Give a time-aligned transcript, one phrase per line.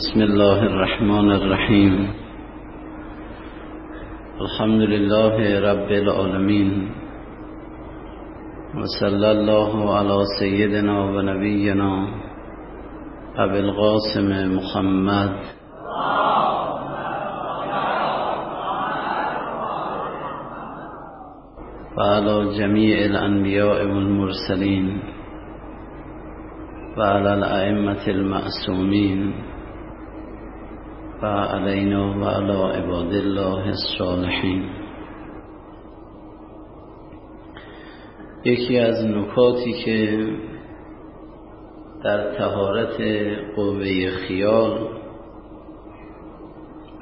[0.00, 1.94] بسم الله الرحمن الرحیم.
[4.40, 5.34] الحمد لله
[5.70, 6.70] رب العالمين
[8.80, 11.92] وصلى الله على سيدنا ونبينا
[13.36, 15.32] أبي القاسم محمد.
[21.98, 24.86] وعلى جميع الأنبياء والمرسلين
[26.98, 29.49] وعلى الأئمة المعصومين
[31.22, 34.70] وعلينا وعلى عباد الله الصالحين.
[38.44, 40.28] یکی از نکاتی که
[42.04, 43.00] در تهارت
[43.56, 44.88] قوه خیال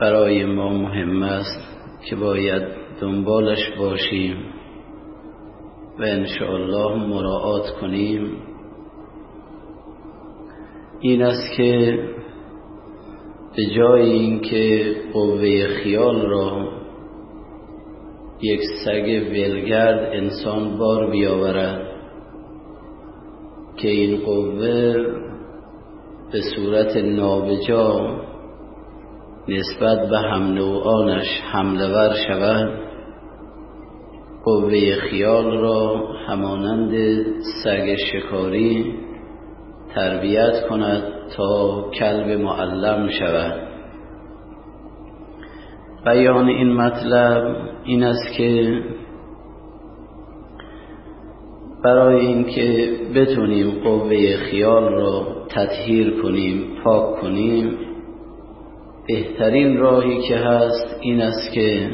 [0.00, 1.68] برای ما مهم است
[2.08, 2.62] که باید
[3.00, 4.36] دنبالش باشیم
[5.98, 8.36] و انشاءالله مراعات کنیم
[11.00, 11.98] این است که
[13.58, 16.68] به جای اینکه قوه خیال را
[18.42, 21.86] یک سگ ولگرد انسان بار بیاورد
[23.76, 24.94] که این قوه
[26.32, 28.20] به صورت نابجا
[29.48, 32.78] نسبت به هم نوعانش حمله ور شود
[34.44, 36.92] قوه خیال را همانند
[37.64, 38.94] سگ شکاری
[39.98, 41.02] تربیت کند
[41.36, 43.68] تا کلب معلم شود.
[46.04, 48.80] بیان این مطلب این است که
[51.84, 57.78] برای اینکه بتونیم قوه خیال را تطهیر کنیم پاک کنیم
[59.08, 61.90] بهترین راهی که هست این است که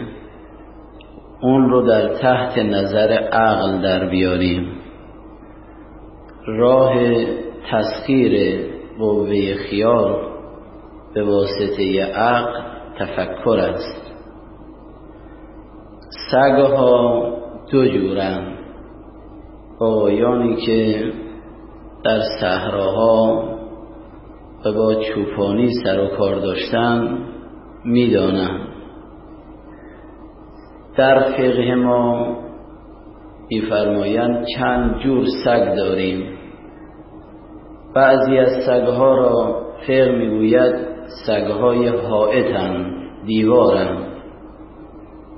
[1.43, 4.67] اون رو در تحت نظر عقل در بیاریم.
[6.47, 6.95] راه
[7.71, 8.65] تسخیر
[8.99, 10.35] قوه خیال
[11.15, 12.61] به واسطه عقل
[12.99, 14.13] تفکر است.
[16.31, 17.25] سگها
[17.73, 18.59] دو جورن.
[19.81, 21.13] آقایانی که
[22.05, 23.43] در صحراها
[24.67, 27.19] و با چوپانی سر و کار داشتن
[27.85, 28.69] می‌دانند.
[30.97, 32.37] در فقه ما
[33.51, 36.34] میفرمایند چند جور سگ داریم.
[37.95, 40.75] بعضی از سگها را فقه می‌گوید
[41.27, 42.87] سگهای حائطند
[43.27, 44.07] دیوارند.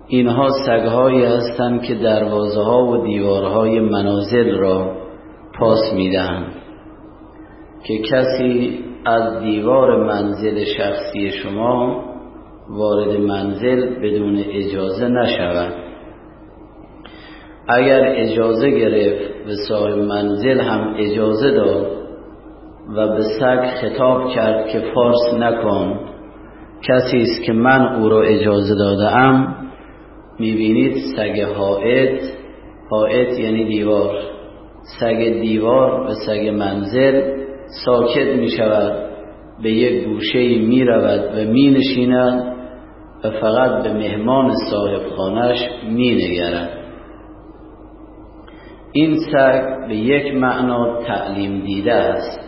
[0.09, 4.97] اینها سگهایی هستند که دروازه ها و دیوارهای منازل را
[5.59, 6.53] پاس می‌دهند.
[7.87, 12.05] که کسی از دیوار منزل شخصی شما
[12.69, 15.75] وارد منزل بدون اجازه نشود.
[17.69, 21.96] اگر اجازه گرفت به صاحب منزل هم اجازه داد
[22.89, 26.01] و به سگ خطاب کرد که فارس نکن.
[26.89, 29.57] کسی است که من او را اجازه داده ام
[30.39, 32.23] می‌بینید سگ حائط.
[32.91, 34.19] حائط یعنی دیوار.
[35.01, 37.37] سگ دیوار و سگ منزل
[37.85, 39.07] ساکت می شود
[39.63, 42.57] به یک گوشه می رود و می نشیند
[43.25, 45.59] و فقط به مهمان صاحب خانش
[45.89, 46.71] می نگرد
[48.93, 52.46] این سگ به یک معنا تعلیم دیده است.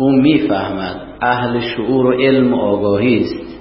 [0.00, 3.60] او می‌فهمد اهل شعور و علم آگاهی است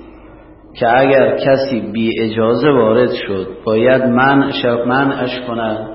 [0.79, 5.89] که اگر کسی بی اجازه وارد شد باید منعش کند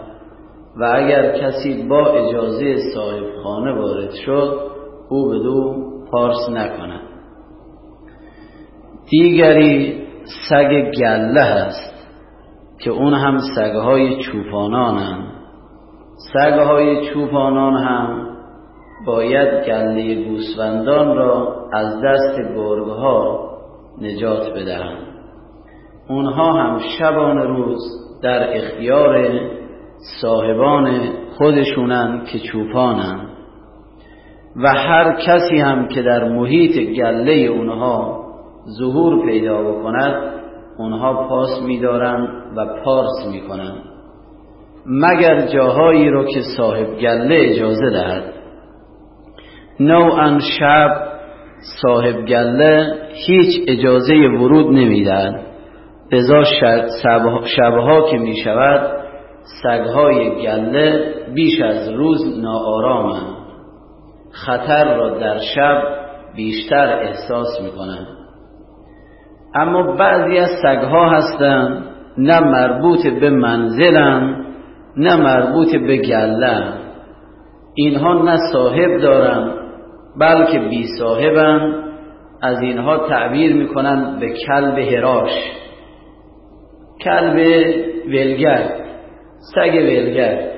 [0.81, 4.61] و اگر کسی با اجازه صاحب خانه وارد شد
[5.11, 5.75] او به دو
[6.13, 7.01] پارس نکند.
[9.11, 10.05] دیگری
[10.51, 11.95] سگ گله هست
[12.81, 15.35] که اون هم سگهای چوپانانند
[16.33, 18.24] سگهای چوپانان هم
[19.07, 23.51] باید گله گوسفندان را از دست گرگها
[24.01, 25.07] نجات بدهند.
[26.09, 27.79] اونها هم شبان روز
[28.23, 29.41] در اختیار
[30.21, 31.01] صاحبان
[31.39, 33.29] خودشونن که چوپانن.
[34.57, 38.25] و هر کسی هم که در محیط گله اونها
[38.79, 40.35] ظهور پیدا بکند
[40.79, 43.75] اونها پاس میدارن و پارس می‌کنن.
[44.87, 48.34] مگر جاهایی رو که صاحب گله اجازه دهد؟
[49.81, 51.15] نوعا شب
[51.83, 52.95] صاحب گله
[53.27, 55.41] هیچ اجازه ورود نمی‌دهد
[56.13, 56.43] لذا
[57.57, 58.91] شبها که می شود
[59.63, 63.37] سگهای گله بیش از روز ناآرامند
[64.33, 65.83] خطر را در شب
[66.37, 68.07] بیشتر احساس می کنند
[69.55, 71.85] اما بعضی از سگها هستند
[72.19, 74.45] نه مربوط به منزلن
[74.97, 76.85] نه مربوط به گله.
[77.75, 79.64] اینها نه صاحب دارند
[80.21, 81.85] بلکه بی صاحبن
[82.43, 85.31] از اینها تعبیر می‌کنن به کلب هراش
[87.05, 87.37] کلب
[88.07, 88.85] ولگرد
[89.55, 90.51] سگ ولگرد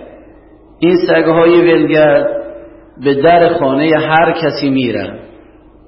[0.78, 2.26] این سگهای ولگرد
[3.04, 5.18] به در خانه هر کسی میرن.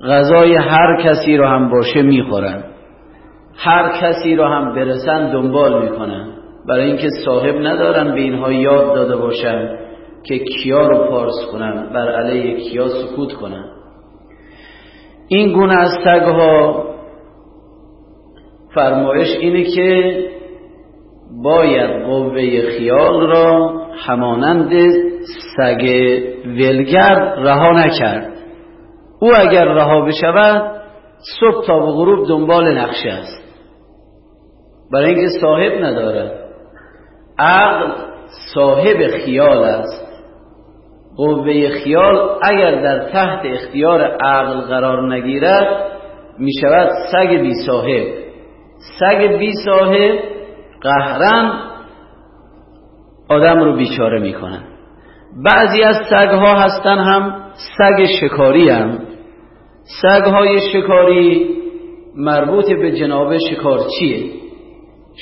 [0.09, 2.65] غذای هر کسی رو هم باشه می‌خورن.
[3.57, 6.35] هر کسی رو هم برسن دنبال می‌کنن.
[6.69, 9.69] برای اینکه صاحب ندارن به اینها یاد داده باشن.
[10.29, 13.65] که کیا رو پارس کنن بر علیه کیا سکوت کنن.
[15.29, 16.85] این گونه از سگها
[18.75, 20.23] فرمایش اینه که
[21.45, 24.73] باید قوه خیال را همانند
[25.57, 25.83] سگ
[26.47, 28.33] ولگرد رها نکرد.
[29.21, 30.81] او اگر رها بشود
[31.41, 33.45] صبح تا به غروب دنبال نقشه است.
[34.93, 36.33] برای اینکه صاحب ندارد.
[37.39, 37.93] عقل
[38.55, 40.08] صاحب خیال است.
[41.19, 45.69] قوه خیال اگر در تحت اختیار عقل قرار نگیرد
[46.39, 48.07] می شود سگ بی صاحب
[49.01, 50.19] سگ بی صاحب
[50.83, 51.53] قهرن
[53.29, 54.63] آدم رو بیچاره می کنن.
[55.45, 57.41] بعضی از سگ ها هستن هم
[57.79, 58.99] سگ شکاری هم
[60.03, 61.57] سگ های شکاری
[62.17, 64.31] مربوط به جناب شکارچیه.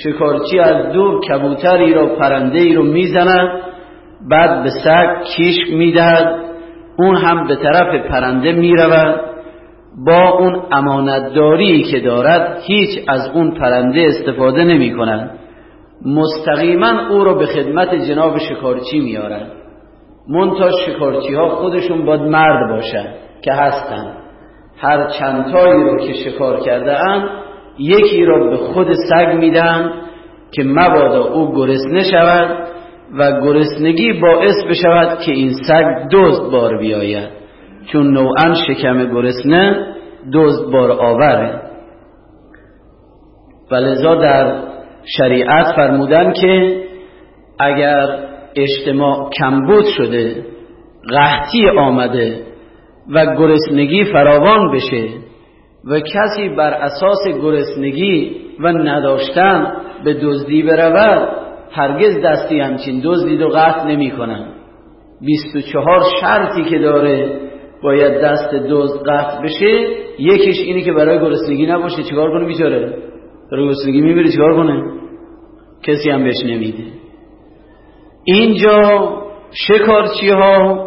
[0.04, 3.65] شکارچی از دور کبوتری رو پرنده ای رو می‌زند
[4.31, 6.44] بعد به سگ کیش می‌دهد.
[6.99, 9.20] اون هم به طرف پرنده می‌رود.
[10.06, 15.38] با اون امانتداری که دارد هیچ از اون پرنده استفاده نمی کند
[16.06, 19.46] مستقیما او رو به خدمت جناب شکارچی میارن
[20.28, 23.06] منتها شکارچی ها خودشون باید مرد باشن
[23.44, 24.17] که هستن.
[24.78, 27.28] هر چندتایی رو که شکار کرده ام
[27.78, 29.93] یکی را به خود سگ میدم
[30.52, 32.69] که مبادا او گرسنه شود.
[33.19, 37.29] و گرسنگی باعث بشود که این سگ دزد بار بیاید.
[37.93, 39.94] چون نوعا شکم گرسنه
[40.32, 41.62] دزد بار آوره.
[43.70, 44.62] و لذا در
[45.19, 46.82] شریعت فرمودن که
[47.58, 48.26] اگر
[48.56, 50.44] اجتماع کمبود شده
[51.11, 52.43] قحطی آمده
[53.14, 55.09] و گرسنگی فراوان بشه
[55.85, 59.73] و کسی بر اساس گرسنگی و نداشتن
[60.05, 64.52] به دزدی برود هرگز دستی همچین دزدی رو قطع نمی کنن
[65.20, 67.40] بیست و چهار شرطی که داره
[67.82, 69.86] باید دست دزد قطع بشه
[70.18, 72.02] یکیش اینی که برای گرسنگی نباشه.
[72.02, 72.98] چیکار کنه بیچاره؟
[73.52, 74.82] برای گرسنگی می‌بره چیکار کنه؟
[75.82, 76.84] کسی هم بهش نمیده.
[78.24, 79.12] اینجا
[79.52, 80.86] شکارچی ها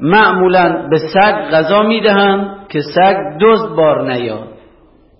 [0.00, 4.48] معمولا به سگ غذا می‌دهند که سگ دزد بار نیاد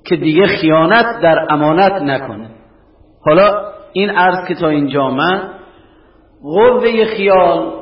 [0.07, 2.51] که دیگه خیانت در امانت نکنه.
[3.25, 5.51] حالا این عرض که تا اینجا من
[6.43, 7.73] قوه خیال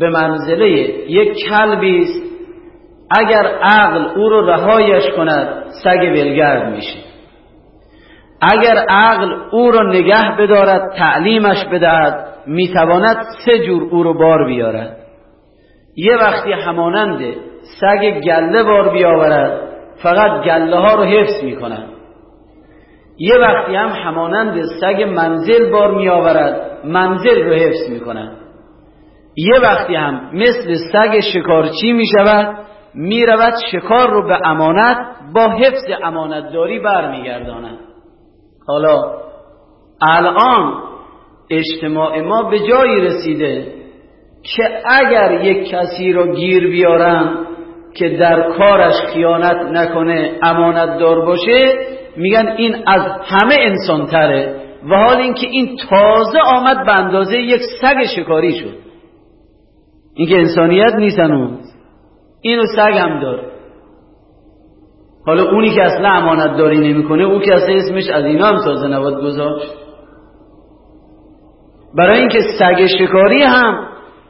[0.00, 0.68] به منزله
[1.10, 2.22] یک کلبی است.
[3.18, 6.98] اگر عقل او رو رهایش کند سگ ولگرد میشه.
[8.40, 13.16] اگر عقل او را نگه بدارد تعلیمش بدهد می‌تواند
[13.46, 14.96] سه جور او رو بار بیارد.
[15.96, 17.34] یه وقتی همانند
[17.80, 19.60] سگ گله بار بیاورد
[20.02, 21.97] فقط گله ها رو حفظ می‌کند.
[23.18, 28.36] یه وقتی هم همانند سگ منزل بار می آورد منزل رو حفظ می کند
[29.36, 32.56] یه وقتی هم مثل سگ شکارچی می شود
[32.94, 34.96] می رود شکار رو به امانت
[35.34, 37.78] با حفظ امانتداری برمیگرداند.
[38.68, 39.02] حالا
[40.02, 40.82] الان
[41.50, 43.72] اجتماع ما به جایی رسیده
[44.56, 47.46] که اگر یک کسی رو گیر بیارن
[47.94, 51.78] که در کارش خیانت نکنه امانتدار باشه
[52.16, 54.60] میگن این از همه انسان تره
[54.90, 58.74] و حال اینکه این تازه آمد به اندازه یک سگ شکاری شد.
[60.14, 61.58] اینکه انسانیت نیستن اون
[62.40, 63.42] اینو سگ هم داره.
[65.26, 68.88] حالا اونی که اصلا امانت داری نمی‌کنه او که اصلا اسمش از اینا هم تازه
[68.88, 69.72] نباد گذاشت.
[71.96, 73.88] برای اینکه سگ شکاری هم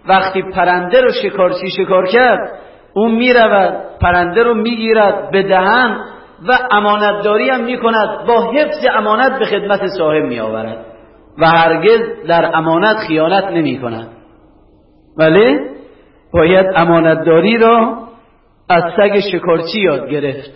[0.09, 2.59] وقتی پرنده رو شکارچی شکار کرد
[2.95, 5.99] اون می‌رود پرنده رو می‌گیرد به دهن
[6.47, 10.87] و امانتداری هم می کند با حفظ امانت به خدمت صاحب می آورد
[11.39, 14.09] و هرگز در امانت خیانت نمی کند
[15.19, 15.59] ولی
[16.33, 17.99] باید امانتداری را
[18.69, 20.51] از سگ شکارچی یاد گرفت.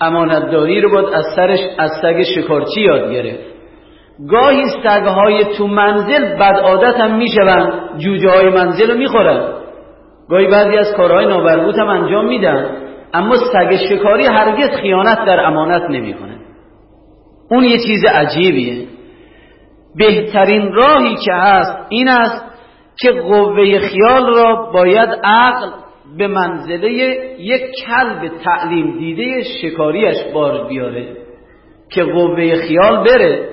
[0.00, 3.50] امانتداری رو باید از سرش از سگ شکارچی یاد گرفت.
[4.30, 9.59] گاهی سگهای تو منزل بد عادت هم می‌شوند جوجه های منزل رو می‌خورن
[10.30, 12.76] گاهی بعضی از کارهای نابربوط هم انجام میدن
[13.14, 16.38] اما سگ شکاری هرگز خیانت در امانت نمی‌کنه.
[17.50, 18.86] اون یه چیز عجیبیه.
[19.96, 22.44] بهترین راهی که هست این است
[23.00, 25.68] که قوه خیال را باید عقل
[26.18, 26.88] به منزله
[27.38, 31.16] یک کلب تعلیم دیده شکاریش بار بیاره
[31.92, 33.48] که قوه خیال بره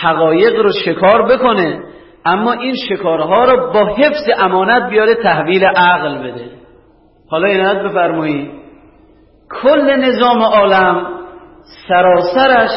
[0.00, 1.82] حقایق رو شکار بکنه
[2.24, 6.50] اما این شکارها رو با حفظ امانت بیاره تحویل عقل بده.
[7.30, 8.50] حالا اینات بفرمایید
[9.62, 11.06] کل نظام عالم
[11.88, 12.70] سراسرش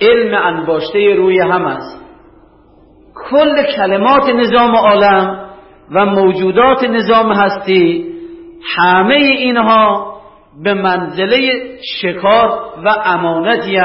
[0.00, 2.04] علم انباشته روی هم است.
[3.30, 5.50] کل کلمات نظام عالم
[5.94, 8.14] و موجودات نظام هستی
[8.76, 10.14] همه اینها
[10.64, 11.38] به منزله
[12.00, 12.48] شکار
[12.84, 13.78] و امانتی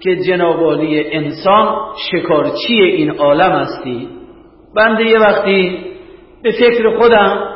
[0.00, 1.76] که جنابالی انسان
[2.10, 4.17] شکارچی این عالم هستی.
[4.76, 5.78] بنده یه وقتی
[6.42, 7.48] به فکر خودم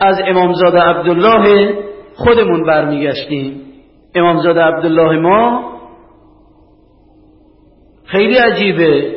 [0.00, 1.74] از امامزاده عبدالله
[2.14, 3.60] خودمون برمیگشتیم.
[4.14, 5.70] امامزاده عبدالله ما
[8.04, 9.16] خیلی عجیبه.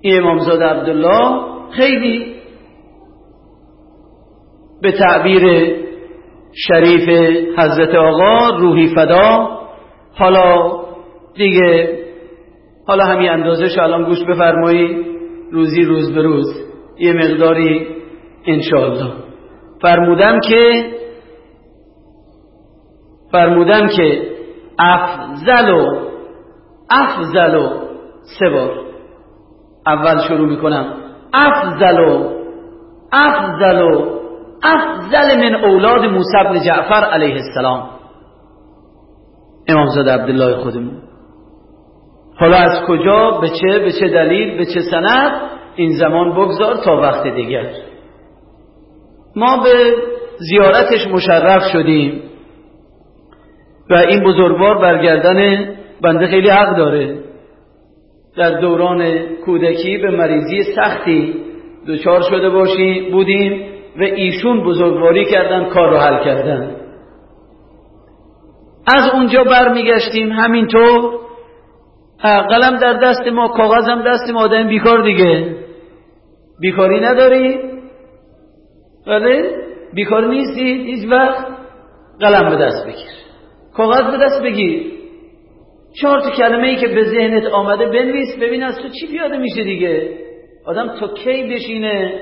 [0.00, 1.40] این امامزاده عبدالله
[1.70, 2.36] خیلی
[4.82, 5.74] به تعبیر
[6.68, 7.08] شریف
[7.58, 9.48] حضرت آقا روحی فدا
[10.14, 10.72] حالا
[11.34, 11.98] دیگه
[12.86, 15.15] حالا همین اندازه الان گوش بفرمایی
[15.52, 16.46] روزی روز به روز.
[16.98, 17.86] یه مقداری
[18.46, 19.12] انشاءالله.
[19.82, 20.92] فرمودن که
[23.32, 24.30] فرمودن که
[24.78, 26.06] افضل و
[26.90, 27.68] افضل و
[28.38, 28.86] سه بار.
[29.86, 30.94] اول شروع می‌کنم.
[31.34, 32.32] افضل و
[33.12, 34.16] افضل و
[34.62, 37.90] افضل من اولاد موسی بن جعفر علیه السلام.
[39.68, 41.02] امامزاده عبدالله خودمون.
[42.38, 45.32] حالا از کجا؟ به چه به چه دلیل؟ به چه سند؟
[45.76, 47.70] این زمان بگذار تا وقت دیگر.
[49.36, 49.94] ما به
[50.38, 52.22] زیارتش مشرف شدیم.
[53.90, 55.68] و این بزرگوار برگردن
[56.02, 57.18] بنده خیلی حق داره.
[58.36, 61.34] در دوران کودکی به مریضی سختی
[61.88, 63.64] دچار شده باشیم بودیم
[64.00, 66.76] و ایشون بزرگواری کردن کار رو حل کردن.
[68.86, 70.32] از اونجا برمیگشتیم.
[70.32, 71.25] همینطور
[72.22, 75.56] قلم در دست ما کاغذم دست ما آدم بیکار دیگه.
[76.60, 77.58] بیکاری نداری؟
[79.06, 79.54] بله؟
[79.94, 81.46] بیکار نیستی؟ هیچ وقت.
[82.20, 83.16] قلم به دست بگیر.
[83.74, 84.92] کاغذ به دست بگیر.
[86.00, 89.62] چهار تا کلمه ای که به ذهنت آمده بنویس ببین از تو چی پیاده میشه
[89.62, 90.10] دیگه.
[90.66, 92.20] آدم تا کی بشینه؟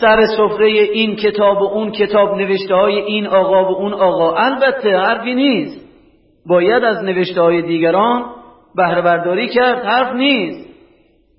[0.00, 4.34] سر سفره این کتاب و اون کتاب نوشته های این آقا و اون آقا.
[4.36, 5.88] البته حرفی نیست.
[6.46, 8.41] باید از نوشته های دیگران
[8.76, 10.72] بهره کرد حرف نیست.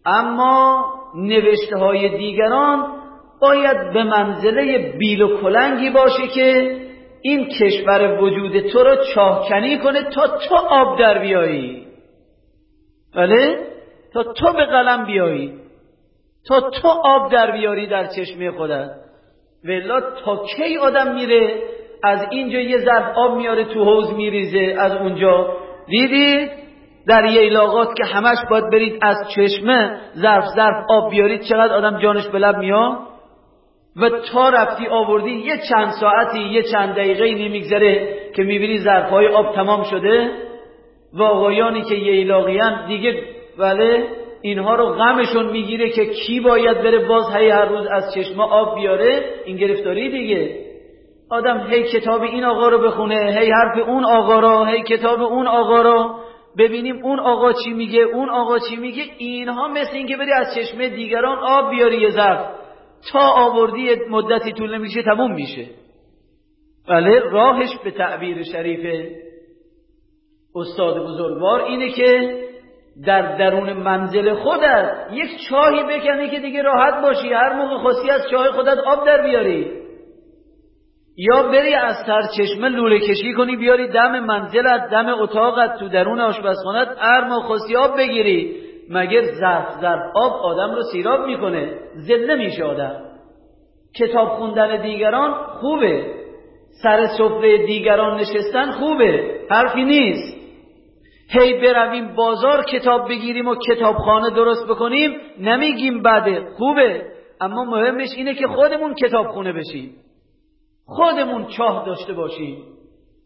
[0.05, 0.85] اما
[1.15, 3.03] نوشته های دیگران
[3.41, 6.77] باید به منزله بیل و کلنگی باشه که
[7.21, 11.87] این کشور وجود تو رو چاهکنی کنه تا تو آب در بیایی.
[13.15, 13.57] بله؟
[14.13, 15.53] تا تو به قلم بیایی.
[16.47, 18.89] تا تو آب در بیاری در چشمه خودت.
[19.65, 21.61] ولا تا کی آدم میره
[22.03, 25.57] از اینجا یه ظرف آب میاره تو حوز میریزه از اونجا.
[25.87, 26.62] دیدید
[27.07, 32.27] در ییلاقات که همش باید برید از چشمه ظرف ظرف آب بیارید چقدر آدم جانش
[32.27, 32.98] به لب میاد؟
[33.95, 39.55] و تا رفتی آوردی یه چند ساعتی یه چند دقیقه نمیگذره که می‌بینی ظرفهای آب
[39.55, 40.31] تمام شده؟
[41.13, 43.24] و آقایانی که ییلاقیان دیگه
[43.57, 44.03] ولی
[44.41, 48.75] اینها رو غمشون می‌گیره که کی باید بره باز هی هر روز از چشمه آب
[48.75, 50.60] بیاره؟ این گرفتاری دیگه.
[51.29, 55.48] آدم هی کتاب این آقا رو بخونه هی حرف اون آقا رو هی کتاب اون
[55.48, 56.15] آقا رو.
[56.57, 60.89] ببینیم اون آقا چی میگه اون آقا چی میگه اینها مثل اینکه بری از چشمه
[60.89, 62.45] دیگران آب بیاری یه ظرف
[63.12, 65.65] تا آوردی مدتی طول نمیشه تموم میشه.
[66.89, 69.10] بله راهش به تعبیر شریف
[70.55, 72.39] استاد بزرگوار اینه که
[73.05, 77.33] در درون منزل خودت یک چاهی بکنی که دیگه راحت باشی.
[77.33, 79.82] هر موقع خواستی از چاه خودت آب در بیاری.
[81.17, 81.96] یا بری از
[82.38, 87.75] چشمه لوله کشی کنی بیاری دم منزلت دم اتاقت تو درون آشپزخانت هر موقع خواستی
[87.75, 88.55] آب بگیری.
[88.89, 93.01] مگر ظرف ظرف آب آدم رو سیراب می‌کنه؟ زنده میشه آدم.
[93.96, 96.13] کتاب خوندن دیگران خوبه.
[96.84, 99.39] سر سفره دیگران نشستن خوبه.
[99.50, 100.38] حرفی نیست.
[101.29, 107.01] هی برویم بازار کتاب بگیریم و کتابخانه درست بکنیم نمیگیم بده خوبه.
[107.41, 109.96] اما مهمش اینه که خودمون کتابخونه بشیم.
[110.95, 112.63] خودمون چاه داشته باشیم.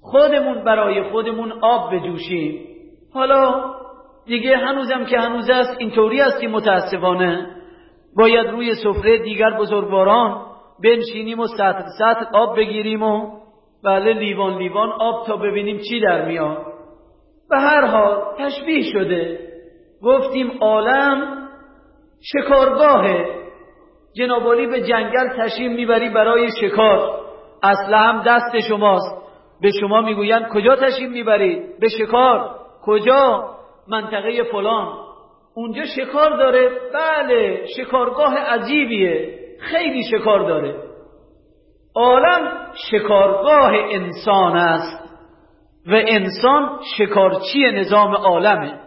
[0.02, 2.68] خودمون برای خودمون آب بجوشیم
[3.14, 3.74] حالا
[4.26, 7.48] دیگه هنوزم که هنوز است اینطوری هستیم متاسفانه
[8.18, 10.46] باید روی سفره دیگر بزرگواران
[10.84, 13.38] بنشینیم و سطر سطر آب بگیریم و
[13.84, 16.66] بله لیوان لیوان آب تا ببینیم چی در میاد.
[17.50, 19.40] به هر حال تشبیه شده.
[20.04, 21.48] گفتیم عالم
[22.22, 23.26] شکارگاهه.
[24.16, 27.17] جنابالی به جنگل تشریف می‌بری برای شکار.
[27.64, 29.18] اصلا هم دست شماست.
[29.62, 32.56] به شما می‌گویند کجا تشریف می‌بری به شکار.
[32.86, 33.50] کجا؟
[33.88, 34.94] منطقه فلان.
[35.56, 39.40] اونجا شکار داره؟ بله شکارگاه عجیبیه.
[39.60, 40.76] خیلی شکار داره.
[41.96, 45.08] عالم شکارگاه انسان است.
[45.88, 48.80] و انسان شکارچی نظام عالمه.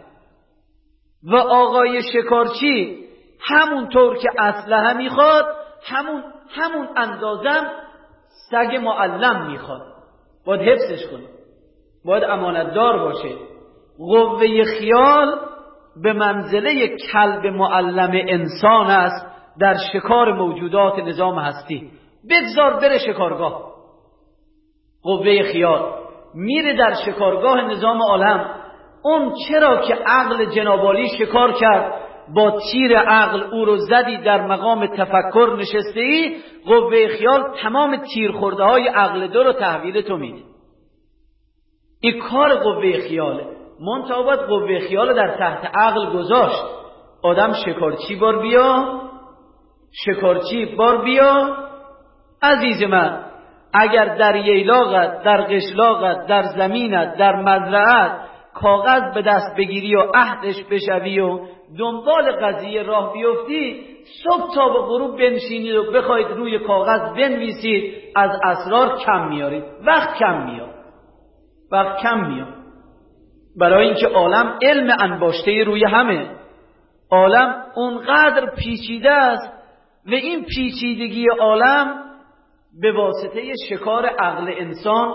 [1.23, 2.97] و آقای شکارچی
[3.41, 5.45] همونطور که اسلحه می‌خواد
[5.85, 7.71] همون همون اندازم
[8.51, 9.81] سگ معلم می‌خواد.
[10.45, 11.23] باید حفظش کنه.
[12.05, 13.35] باید امانتدار باشه.
[13.97, 15.39] قوه خیال
[16.03, 19.25] به منزله کلب معلم انسان است
[19.59, 21.91] در شکار موجودات نظام هستی.
[22.29, 23.71] بگذار بره شکارگاه.
[25.03, 25.93] قوه خیال
[26.33, 28.55] میره در شکارگاه نظام عالم.
[29.03, 31.93] اون چرا که عقل جنابالی شکار کرد؟
[32.35, 36.35] با تیر عقل او رو زدی در مقام تفکر نشسته ای
[36.65, 40.41] قوه خیال تمام تیر خورده های عقل دو رو تحویل تو میده.
[42.01, 43.45] این کار قوه خیاله.
[43.79, 46.63] منتها قوه خیال در تحت عقل گذاشت.
[47.23, 49.01] آدم شکارچی بار بیا
[50.05, 51.57] شکارچی بار بیا.
[52.41, 53.25] عزیز من
[53.73, 58.11] اگر در ییلاقت در قشلاقت در زمینت در مزرعت
[58.53, 61.39] کاغذ به دست بگیری و عهدش بشوی و
[61.79, 63.85] دنبال قضیه راه بیفتی
[64.23, 69.63] صبح تا به غروب بنشینید و بخواید روی کاغذ بنویسید از اسرار کم میارید.
[69.85, 70.75] وقت کم میاد.
[71.71, 72.53] وقت کم میاد.
[73.57, 76.29] برای اینکه عالم علم انباشته روی همه.
[77.11, 79.53] عالم اونقدر پیچیده است
[80.05, 82.03] و این پیچیدگی عالم
[82.81, 85.13] به واسطه شکار عقل انسان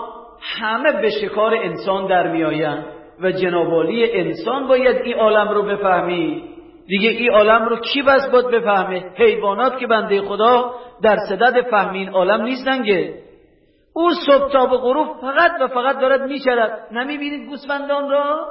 [0.59, 2.96] همه به شکار انسان در میآیند.
[3.21, 6.43] و جنابالی انسان باید این عالم رو بفهمی.
[6.87, 11.99] دیگه این عالم رو کی بس باید بفهمه؟ حیوانات که بنده خدا در صدد فهمی
[11.99, 12.83] این عالم نیستن
[13.93, 16.87] او صبح تا به غروب فقط و فقط دارد میچرد.
[16.91, 18.45] نمی‌بینید گوسفندان را؟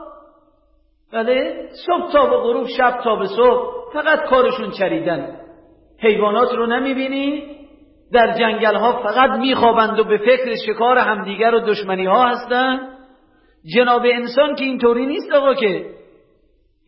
[1.13, 5.37] بله صبح تا به غروب شب تا به صبح فقط کارشون چریدن.
[6.03, 7.45] حیوانات رو نمی‌بینید
[8.13, 12.96] در جنگل ها فقط میخوابند و به فکر شکار همدیگر و دشمنی ها هستند
[13.75, 15.87] جناب انسان که اینطوری نیست آقا که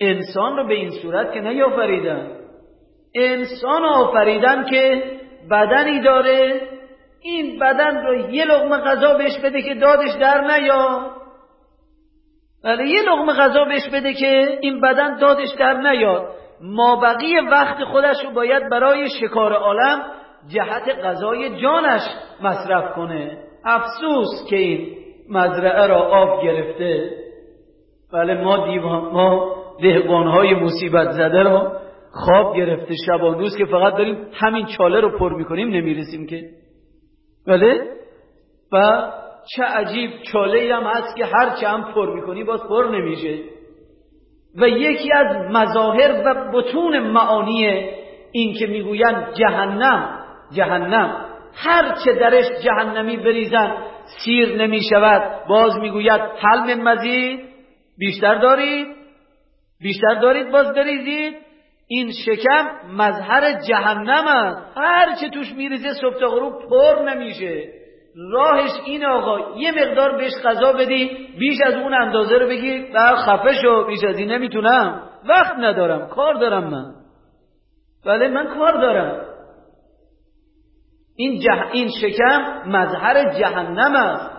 [0.01, 2.39] انسان رو به این صورت که نیافریدن.
[3.15, 5.03] انسان آفریدن که
[5.51, 6.69] بدنی داره
[7.23, 11.11] این بدن رو یه لغمه غذا بهش بده که دادش در نیاد
[12.65, 16.23] بله یه لغمه غذا بهش بده که این بدن دادش در نیاد
[16.61, 20.05] ما بقیه وقت خودش رو باید برای شکار عالم
[20.49, 22.03] جهت غذای جانش
[22.43, 23.39] مصرف کنه.
[23.65, 24.98] افسوس که این
[25.31, 27.11] مزرعه را آب گرفته.
[28.13, 31.73] بله ما دیوان ما دهقانهای مصیبت زده را
[32.11, 36.43] خواب گرفته شبان که فقط داریم همین چاله رو پر می‌کنیم نمی‌رسیم که.
[37.47, 37.81] بله؟
[38.73, 39.03] و
[39.57, 43.39] چه عجیب چاله هم هست که هر چه هم پر می‌کنی باز پر نمیشه.
[44.61, 47.67] و یکی از مظاهر و بتون معانی
[48.33, 50.19] این که می‌گویند جهنم
[50.53, 51.25] جهنم.
[51.55, 53.77] هر چه درش جهنمی بریزن
[54.25, 57.41] سیر نمی شود باز می‌گوید حل من مزید.
[57.99, 58.87] بیشتر دارید.
[59.81, 61.35] بیشتر دارید باز بریزید.
[61.89, 64.79] این شکم مظهر جهنم است.
[64.79, 67.65] هر چه توش میریزه صبح تا غروب پر نمیشه.
[68.33, 73.17] راهش این آقا یه مقدار بهش غذا بدی بیش از اون اندازه رو بگی بر
[73.17, 75.03] خفه شو بیش از این نمی‌تونم.
[75.29, 76.95] وقت ندارم کار دارم من.
[78.07, 79.28] بله من کار دارم.
[81.21, 81.71] این, جه...
[81.73, 84.31] این شکم مظهر جهنم است.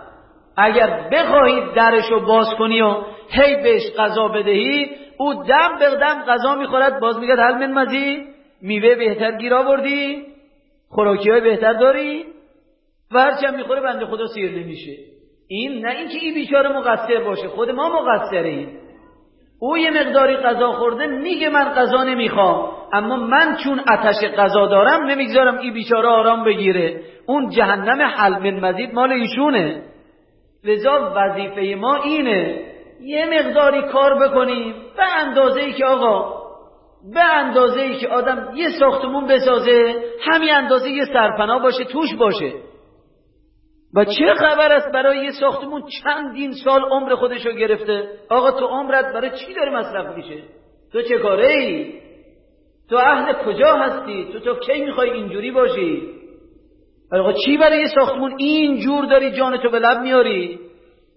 [0.57, 2.95] اگر بخواهید درشو باز کنی و
[3.29, 8.27] هی بهش غذا بدهی او دم به دم غذا می‌خورد باز میگه هل من مزید؟
[8.61, 10.25] میوه بهتر گیر آوردی؟
[10.89, 12.25] خوراکی های بهتر داری؟
[13.11, 14.91] و هرچی هم می‌خوره بنده خدا سیر نمیشه.
[15.47, 18.79] این نه اینکه این بیچاره مقصر باشه خود ما مقصریم.
[19.59, 22.71] او یه مقداری غذا خورده میگه من غذا نمی‌خوام.
[22.93, 27.01] اما من چون آتش غذا دارم نمی‌گذارم این بیچاره آرام بگیره.
[27.25, 29.83] اون جهنم حل من مزید مال ایشونه.
[30.63, 32.61] لذا وظیفه ما اینه.
[33.01, 34.73] یه مقداری کار بکنیم.
[34.97, 36.39] به اندازه ای که آقا
[37.13, 39.95] به اندازه ای که آدم یه ساختمون بسازه
[40.31, 42.51] همین اندازه یه سرپناه باشه توش باشه.
[43.95, 49.13] و چه خبر است برای یه ساختمون چندین سال عمر خودشو گرفته؟ آقا تو عمرت
[49.13, 50.43] برای چی داره مصرف میشه؟
[50.93, 51.93] تو چه کاره ای؟
[52.89, 56.07] تو اهل کجا هستی؟ تو تو کی می‌خوای اینجوری باشی؟
[57.11, 60.59] آقا چی برای یه ساختمون اینجور داری جان تو به لب میاری؟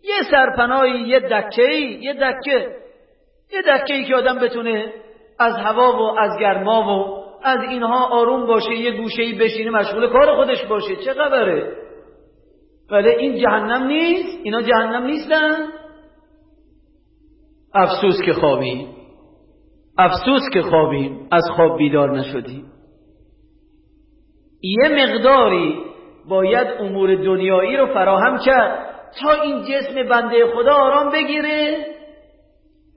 [0.05, 2.69] یه سرپناهی یه دکه یه دکه.
[3.53, 4.93] یه دکه ای که آدم بتونه
[5.39, 10.37] از هوا و از گرما و از اینها آروم باشه یه گوشه بشینه مشغول کار
[10.37, 10.97] خودش باشه.
[10.97, 11.82] چه خبره؟
[12.93, 14.39] ولی این جهنم نیست.
[14.43, 15.69] اینا جهنم نیستن.
[17.75, 18.89] افسوس که خوابیم.
[19.99, 21.29] افسوس که خوابیم.
[21.33, 22.73] از خواب بیدار نشدیم.
[24.63, 25.79] یه مقداری
[26.29, 31.87] باید امور دنیایی رو فراهم کرد تا این جسم بنده خدا آرام بگیره.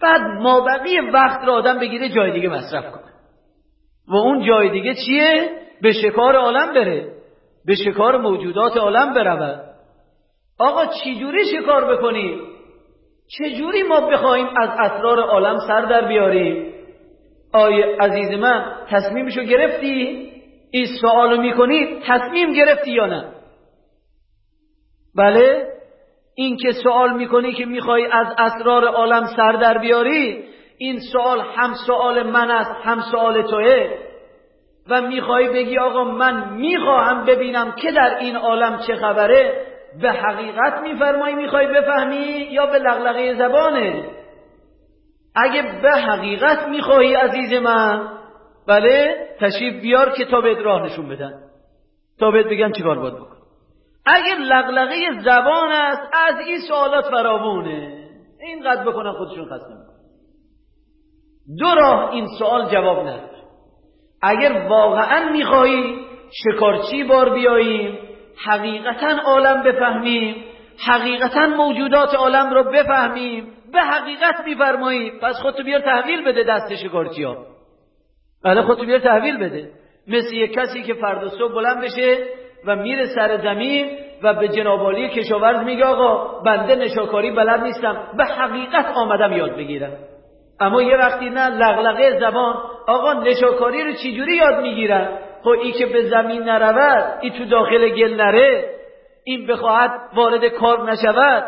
[0.02, 3.12] بعد مابقی وقت رو آدم بگیره جای دیگه مصرف کنه.
[4.08, 5.50] و اون جای دیگه چیه؟
[5.82, 7.14] به شکار عالم بره.
[7.66, 9.75] به شکار موجودات عالم برود.
[10.60, 12.42] آقا چجوری شکار بکنیم
[13.28, 16.74] چجوری ما بخوایم از اسرار عالم سر در بیاریم؟
[17.54, 20.32] آیه عزیز من تصمیمشو گرفتی؟
[20.72, 23.26] این سوالو می‌کنی تصمیم گرفتی یا نه؟
[25.16, 25.68] بله
[26.36, 30.44] این که سوال می‌کنی که می‌خوای از اسرار عالم سر در بیاری
[30.78, 33.90] این سوال هم سوال من است هم سوال توه.
[34.90, 39.65] و می‌خوای بگی آقا من می‌خواهم ببینم که در این عالم چه خبره؟
[40.02, 44.10] به حقیقت میفرمایی می‌خوای بفهمی یا به لغلقه زبانه؟
[45.36, 48.08] اگه به حقیقت می‌خواهی عزیز من
[48.68, 51.34] بله تشریف بیار که تا راه نشون بدن.
[52.20, 53.36] تا بهت بگن چیکار باید بکن
[54.06, 58.08] اگر لغلقه زبان است از این سوالات فراوونه.
[58.42, 59.74] اینقدر بکنن خودشون خسته
[61.60, 63.44] دو راه این سوال جواب نداره.
[64.22, 68.05] اگر واقعا می‌خواهی شکارچی بار بیاییم
[68.48, 70.44] حقیقتا عالم بفهمیم.
[70.88, 73.52] حقیقتا موجودات عالم رو بفهمیم.
[73.74, 77.38] به حقیقت میفرمایی پس خودتو بیار تحویل بده دست شکارچی ها
[78.44, 79.70] بله خودتو بیار تحویل بده.
[80.08, 82.18] مثل یک کسی که فردا صبح بلند بشه
[82.66, 88.08] و میره سر زمین و به جنابالی کشاورز میگه آقا بنده نشاکاری بلد نیستم.
[88.18, 89.98] به حقیقت آمدم یاد بگیرم.
[90.60, 92.56] اما یه وقتی نه لغلقه زبان.
[92.88, 97.90] آقا نشاکاری رو چجوری یاد می‌گیرن خب ای که به زمین نرود ای تو داخل
[97.90, 98.70] گل نره
[99.24, 101.44] این بخواهد وارد کار نشود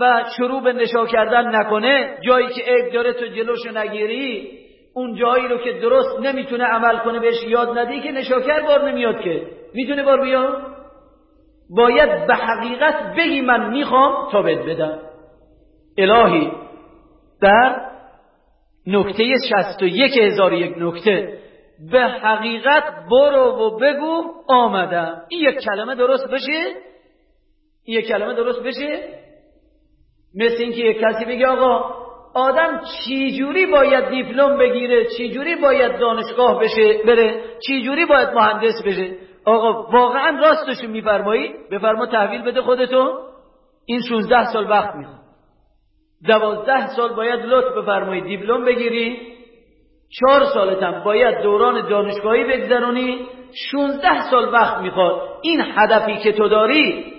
[0.00, 2.18] و شروع به نشا کردن نکنه.
[2.24, 4.58] جایی که عیب داره تو جلوشو نگیری
[4.94, 9.20] اون جایی رو که درست نمی‌تونه عمل کنه بهش یاد ندی که نشاکر بار نمیاد
[9.20, 9.42] که.
[9.74, 10.62] می‌تونه بار بیاد
[11.76, 14.98] باید به حقیقت بگی من می‌خوام تا بهت بدم.
[15.98, 16.52] الهی
[17.42, 17.76] در
[18.86, 21.38] نکته شست و یک هزار یک نکته
[21.92, 25.22] به حقیقت برو و بگو آمدم.
[25.28, 26.74] این یک کلمه درست بشه؟
[27.84, 29.18] این یک کلمه درست بشه؟
[30.34, 31.94] مثل اینکه یک کسی بگه آقا
[32.34, 37.44] آدم چی باید دیپلم بگیره؟ چی باید دانشگاه بشه؟ بره.
[37.66, 43.18] چی جوری باید مهندس بشه؟ آقا واقعا راستشو میفرمایی؟ بفرما تحویل بده خودتو.
[43.86, 45.18] این 16 سال وقت می‌خواد.
[46.26, 48.20] دوازده سال باید لطف بفرمایی.
[48.20, 49.37] دیپلم بگیری.
[50.10, 53.18] چهار سالتم باید دوران دانشگاهی بگذرونی
[53.72, 55.20] 16 سال وقت می‌خواد.
[55.42, 57.14] این هدفی که تو داری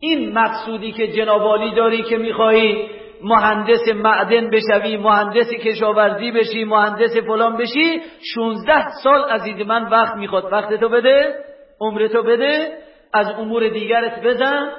[0.00, 2.90] این مقصودی که جنابالی داری که میخوایی
[3.22, 8.02] مهندس معدن بشوی مهندس کشاورزی بشی مهندس فلان بشی
[8.34, 10.52] 16 سال عزیز من وقت می‌خواد.
[10.52, 11.34] وقت تو بده
[11.80, 12.78] عمرتو بده
[13.12, 14.70] از امور دیگرت بزن.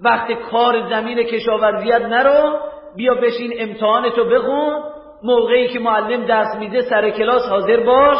[0.00, 2.58] وقت کار زمین کشاورزیت نرو
[2.96, 4.97] بیا بشین امتحانتو بخون.
[5.22, 8.18] موقعی که معلم درس میده سر کلاس حاضر باش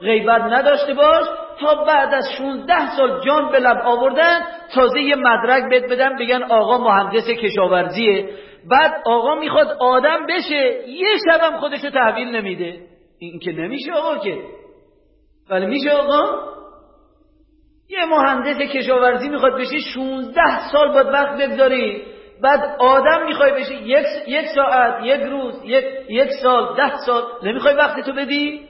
[0.00, 1.24] غیبت نداشته باش.
[1.60, 4.40] تا بعد از 16 سال جان به لب آوردن
[4.74, 8.28] تازه یه مدرک بهت بدن بگن آقا مهندس کشاورزیه.
[8.70, 12.80] بعد آقا می‌خواد آدم بشه یه شبم خودشو تحویل نمیده.
[13.18, 14.38] این که نمیشه آقا که.
[15.50, 16.48] ولی میشه آقا؟
[17.90, 22.02] یه مهندس کشاورزی می‌خواد بشه 16 سال باید وقت بگذاری.
[22.42, 27.74] بعد آدم می‌خوای بشی یک, یک ساعت یک روز یک, یک سال ده سال نمی‌خوای
[27.74, 28.68] وقت تو بدی؟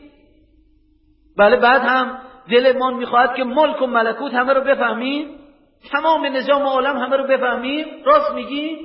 [1.39, 2.19] بله بعد هم
[2.51, 5.39] دلمان می‌خواهد که ملک و ملکوت همه رو بفهمیم.
[5.93, 7.87] تمام نظام عالم همه رو بفهمیم.
[8.05, 8.77] راست میگی؟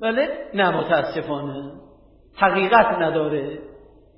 [0.00, 1.72] بله نه متاسفانه.
[2.36, 3.58] حقیقت نداره.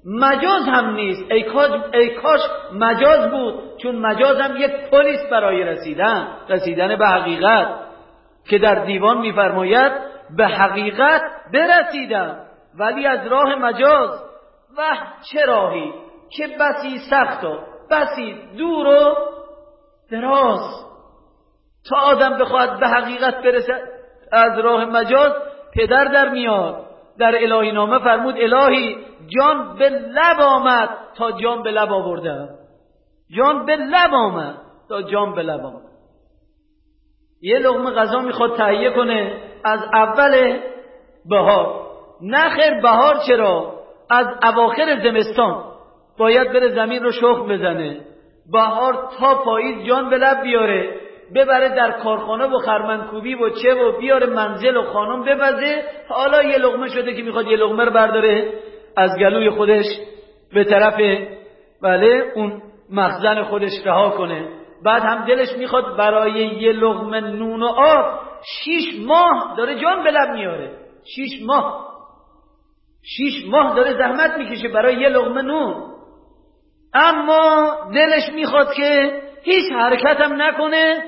[0.06, 1.30] مجاز هم نیست.
[1.30, 2.40] ای کاش, ای کاش
[2.72, 6.28] مجاز بود چون مجاز هم یک پلیس برای رسیدن.
[6.48, 7.85] رسیدن به حقیقت.
[8.50, 9.92] که در دیوان میفرماید
[10.36, 12.46] به حقیقت برسیدم.
[12.78, 14.10] ولی از راه مجاز
[14.78, 14.82] و
[15.32, 15.92] چه راهی؟
[16.36, 17.58] که بسی سخت و
[17.90, 19.14] بسی دور و
[20.10, 20.86] دراز.
[21.90, 23.82] تا آدم بخواهد به حقیقت برسد
[24.32, 25.32] از راه مجاز
[25.74, 26.86] پدر در میاد.
[27.18, 28.96] در الهی نامه فرمود الهی
[29.36, 32.48] جان به لب آمد تا جان به لب آورده
[33.36, 34.56] جان به لب آمد
[34.88, 35.85] تا جان به لب آمد.
[37.46, 39.36] یه لغمه غذا می‌خواد تهیه کنه.
[39.64, 40.58] از اول
[41.30, 41.86] بهار.
[42.22, 43.72] نخیر بهار چرا؟
[44.10, 45.64] از اواخر زمستان.
[46.18, 48.00] باید بره زمین رو شخم بزنه.
[48.52, 51.00] بهار تا پاییز جان به لب بیاره.
[51.34, 55.82] ببره در کارخانه و خرمنکوبی و چه و بیاره منزل و خانم ببزه.
[56.08, 58.52] حالا یه لغمه شده که می‌خواد یه لغمه رو برداره.
[58.96, 59.86] از گلوی خودش
[60.54, 60.94] به طرف
[61.82, 64.48] بله اون مخزن خودش رها کنه.
[64.84, 70.10] بعد هم دلش می‌خواد برای یه لغمه نون و آب شیش ماه داره جان به
[70.10, 70.78] لب میاره.
[71.14, 71.86] شیش ماه.
[73.16, 75.92] شیش ماه داره زحمت می‌کشه برای یه لغمه نون.
[76.94, 81.04] اما دلش می‌خواد که هیچ حرکت هم نکنه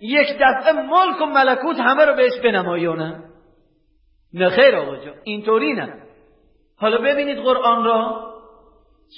[0.00, 3.24] یک دفعه ملک و ملکوت همه رو بهش بنمایونه
[4.34, 5.94] نه خیر آقا جان اینطوری نه.
[6.78, 8.30] حالا ببینید قرآن را.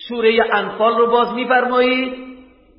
[0.09, 2.32] سوره انفال رو باز میفرمایید.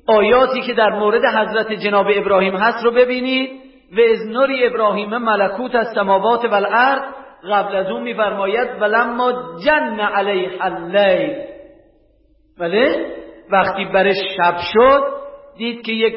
[0.06, 3.50] آیاتی که در مورد حضرت جناب ابراهیم هست رو ببینید
[3.96, 7.02] و از نوری ابراهیم ملکوت از سماوات و الارض.
[7.50, 11.36] قبل از اون میفرماید ولما جن علیه اللیل.
[12.58, 13.06] بله؟
[13.50, 15.02] وقتی برش شب شد
[15.56, 16.14] دید که یک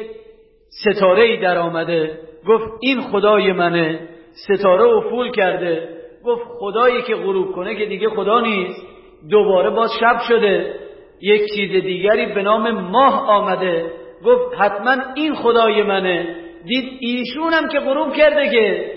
[0.68, 2.18] ستاره ای در آمده.
[2.48, 4.08] گفت این خدای منه.
[4.32, 5.88] ستاره افول کرده.
[6.24, 8.86] گفت خدایی که غروب کنه که دیگه خدا نیست.
[9.30, 10.74] دوباره باز شب شده.
[11.20, 13.92] یک چیز دیگری به نام ماه آمده.
[14.24, 16.36] گفت حتما این خدای منه.
[16.66, 18.92] دید ایشونم که غروب کرده که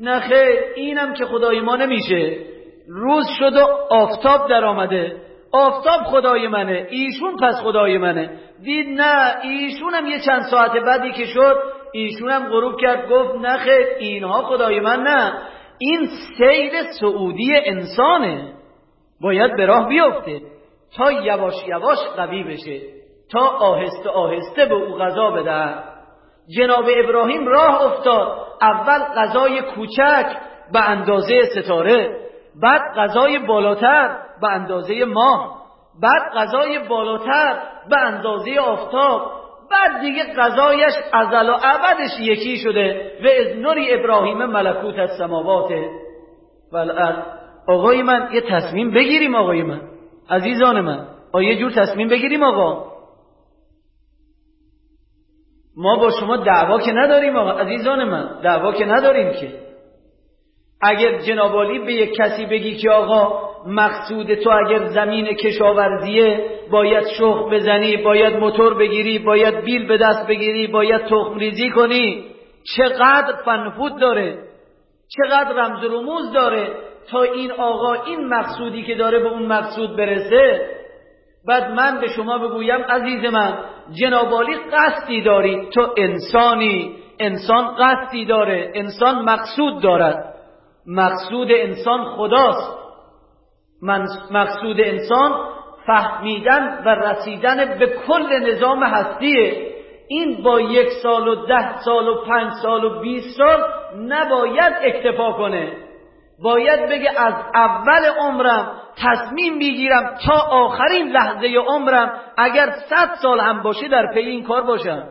[0.00, 0.22] نه
[0.74, 2.36] اینم که خدای ما نمیشه.
[2.88, 5.16] روز شد و آفتاب در آمده.
[5.52, 8.30] آفتاب خدای منه ایشون پس خدای منه.
[8.64, 11.56] دید نه ایشونم یه چند ساعت بعدی که شد
[11.92, 13.58] ایشونم غروب کرد گفت نه
[13.98, 15.32] اینها خدای من نه.
[15.78, 16.08] این
[16.38, 18.52] سیر سعودی انسانه.
[19.20, 20.40] باید به راه بیفته.
[20.98, 22.80] تا یواش یواش قوی بشه
[23.32, 25.74] تا آهسته آهسته به او غذا بده
[26.56, 28.38] جناب ابراهیم راه افتاد.
[28.62, 30.26] اول غذای کوچک
[30.72, 32.16] به اندازه ستاره
[32.62, 35.58] بعد غذای بالاتر به اندازه ماه
[36.02, 37.58] بعد غذای بالاتر
[37.90, 39.32] به اندازه آفتاب
[39.70, 43.12] بعد دیگه غذایش ازل و ابدش یکی شده.
[43.24, 45.70] و از نوری ابراهیم ملکوت از سماوات
[46.72, 47.16] والارض.
[47.68, 49.97] آقای من یه تصمیم بگیریم آقای من.
[50.30, 52.88] عزیزان من آیا یه جور تصمیم بگیریم آقا.
[55.76, 59.68] ما با شما دعوا که نداریم آقا عزیزان من دعوا که نداریم که.
[60.80, 67.52] اگر جنابالی به یک کسی بگی که آقا مقصود تو اگر زمین کشاورزیه باید شخ
[67.52, 72.24] بزنی باید موتور بگیری باید بیل به دست بگیری باید تخم ریزی کنی
[72.76, 74.38] چقدر فنفود داره
[75.08, 80.70] چقدر رمز رموز داره تا این آقا این مقصودی که داره به اون مقصود برسه
[81.48, 83.58] بعد من به شما بگویم عزیز من
[84.00, 90.34] جنابالی قصدی داری تو انسانی انسان قصدی داره انسان مقصود دارد.
[90.86, 92.78] مقصود انسان خداست.
[94.30, 95.48] مقصود انسان
[95.86, 99.74] فهمیدن و رسیدن به کل نظام هستیه.
[100.08, 103.64] این با یک سال و ده سال و پنج سال و بیست سال
[103.98, 105.87] نباید اکتفا کنه.
[106.42, 113.62] باید بگه از اول عمرم تصمیم می‌گیرم تا آخرین لحظه عمرم اگر صد سال هم
[113.62, 115.08] باشه در پی این کار باشم.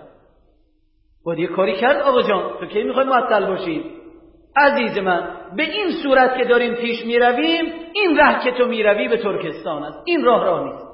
[1.25, 2.57] باید یه کاری کرد آقا جان.
[2.59, 3.83] تو کی می‌خوای معطل باشیم
[4.55, 8.83] عزیز من به این صورت که داریم پیش می رویم این ره که تو می
[8.83, 10.03] روی به ترکستان است.
[10.05, 10.87] این راه راه نیست.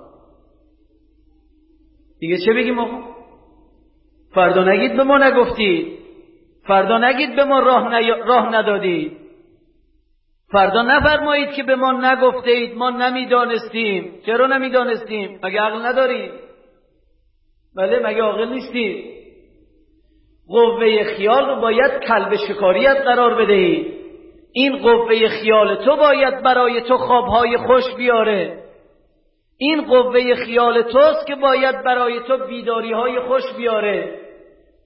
[2.19, 3.13] دیگه چه بگیم آقا؟
[4.33, 5.99] فردا نگید به ما نگفتید
[6.67, 9.22] فردا نگید به ما راه, راه ندادید
[10.53, 14.19] فردا نفرمایید که به ما نگفته اید ما نمی‌دانستیم.
[14.25, 16.31] چرا نمی‌دانستیم؟ مگه عقل نداریم؟
[17.75, 19.03] بله مگه عاقل نیستیم.
[20.47, 23.93] قوه خیال رو باید کلب شکاریت قرار بدهید
[24.53, 28.63] این قوه خیال تو باید برای تو خوابهای خوش بیاره.
[29.57, 34.19] این قوه خیال توست که باید برای تو بیداری های خوش بیاره.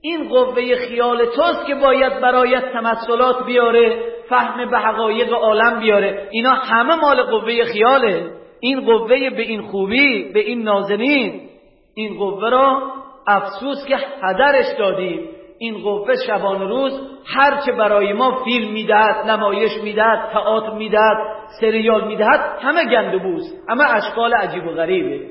[0.02, 4.17] این قوه خیال توست که باید برایت تمثلات بیاره.
[4.30, 6.28] فهم به حقایق عالم بیاره.
[6.32, 8.32] اینا همه مال قوه خیاله.
[8.60, 11.50] این قوه به این خوبی به این نازنین.
[11.96, 12.82] این قوه را
[13.28, 15.30] افسوس که هدرش دادیم.
[15.60, 21.18] این قوه شبان روز هرچه برای ما فیلم می‌دهد نمایش می‌دهد تئاتر می‌دهد
[21.62, 25.28] سریال می‌دهد همه گندبوز همه اشکال عجیب و غریبه.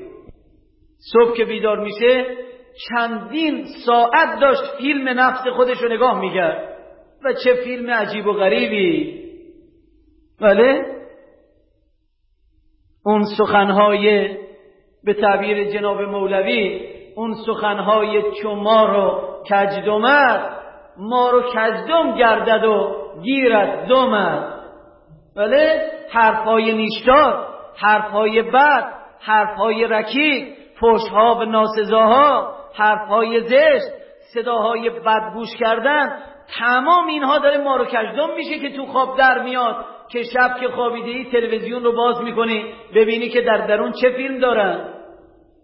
[1.13, 2.25] صبح که بیدار میشه
[2.89, 6.76] چندین ساعت داشت فیلم نفس خودش رو نگاه می‌کرد.
[7.23, 9.17] و چه فیلم عجیب و غریبی.
[10.41, 10.85] بله؟
[13.05, 14.37] اون سخنهای
[15.03, 16.81] به تعبیر جناب مولوی
[17.15, 20.57] اون سخنهای چما رو کجدمد
[20.97, 24.53] ما رو کجدم گردد و گیرد دمد
[25.35, 33.93] بله؟ حرفهای نیشدار حرفهای بد حرفهای رکیک فشها و ناسزاها حرفهای زشت
[34.33, 36.19] صداهای بدگوش کردن
[36.59, 40.67] تمام اینها داره ما رو کجدم میشه که تو خواب در میاد که شب که
[40.67, 44.93] خوابیده ای تلویزیون رو باز می‌کنی ببینی که در درون چه فیلم دارن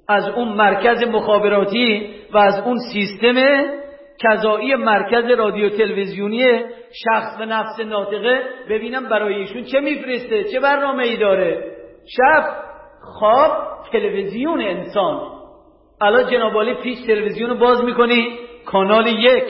[0.10, 3.36] از اون مرکز مخابراتی و از اون سیستم
[4.24, 6.60] کذایی مرکز رادیو تلویزیونی
[7.06, 8.41] شخص و نفس ناطقه.
[8.69, 11.76] ببینم برای ایشون چه میفرسته چه برنامه ای داره.
[12.08, 12.43] شب
[13.02, 13.52] خواب
[13.91, 15.22] تلویزیون انسان.
[16.02, 18.39] الان جنابالی پیش تلویزیون رو باز می‌کنی.
[18.65, 19.43] کانال یک.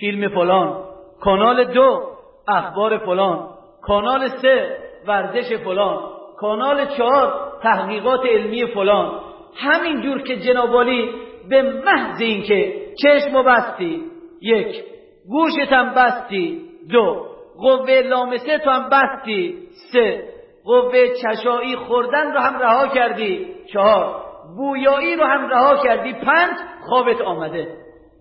[0.00, 0.84] فیلم فلان
[1.20, 2.00] کانال دو
[2.48, 3.48] اخبار فلان
[3.82, 5.98] کانال سه ورزش فلان
[6.38, 9.20] کانال چهار تحقیقات علمی فلان.
[9.56, 11.10] همین جور که جنابالی
[11.50, 14.02] به محض اینکه چشم بستی
[14.42, 14.84] یک
[15.28, 16.60] گوشتم بستی
[16.90, 17.26] دو
[17.58, 19.58] قوه لامسه تو هم بستی
[19.92, 20.28] سه
[20.64, 24.16] قوه چشایی خوردن رو هم رها کردی چهار
[24.56, 26.56] بویایی رو هم رها کردی پنج
[26.88, 27.79] خوابت آمده.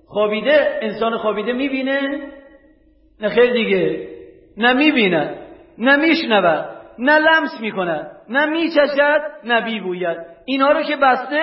[0.09, 2.31] خوابیده انسان خوابیده می‌بینه؟
[3.21, 4.07] نه خیلی دیگه.
[4.57, 5.35] نه می‌بیند
[5.77, 6.69] نه میشنود
[6.99, 10.17] نه لمس می‌کند نه میچشد نه بیبوید.
[10.45, 11.41] اینا رو که بسته